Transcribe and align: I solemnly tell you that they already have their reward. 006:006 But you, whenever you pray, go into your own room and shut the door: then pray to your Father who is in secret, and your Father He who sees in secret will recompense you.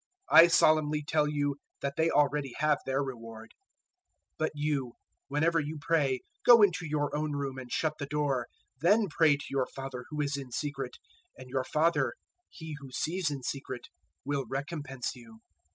I 0.31 0.47
solemnly 0.47 1.03
tell 1.07 1.27
you 1.29 1.57
that 1.81 1.93
they 1.95 2.09
already 2.09 2.53
have 2.57 2.79
their 2.87 3.03
reward. 3.03 3.53
006:006 4.39 4.39
But 4.39 4.51
you, 4.55 4.93
whenever 5.27 5.59
you 5.59 5.77
pray, 5.79 6.21
go 6.43 6.63
into 6.63 6.87
your 6.87 7.15
own 7.15 7.33
room 7.33 7.59
and 7.59 7.71
shut 7.71 7.99
the 7.99 8.07
door: 8.07 8.47
then 8.79 9.09
pray 9.11 9.37
to 9.37 9.45
your 9.51 9.67
Father 9.67 10.05
who 10.09 10.19
is 10.19 10.37
in 10.37 10.51
secret, 10.51 10.97
and 11.37 11.51
your 11.51 11.65
Father 11.65 12.15
He 12.49 12.75
who 12.79 12.89
sees 12.91 13.29
in 13.29 13.43
secret 13.43 13.89
will 14.25 14.47
recompense 14.49 15.13
you. 15.15 15.37